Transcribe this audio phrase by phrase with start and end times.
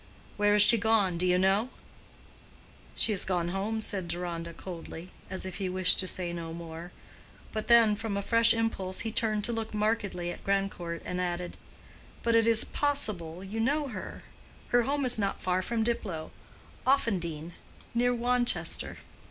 [0.35, 1.69] "Where is she gone—do you know?"
[2.95, 6.91] "She is gone home," said Deronda, coldly, as if he wished to say no more.
[7.53, 11.55] But then, from a fresh impulse, he turned to look markedly at Grandcourt, and added,
[12.23, 14.23] "But it is possible you know her.
[14.69, 16.31] Her home is not far from Diplow:
[16.87, 17.51] Offendene,
[17.93, 18.97] near Winchester."